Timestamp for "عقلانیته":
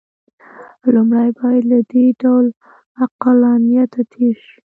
3.03-4.01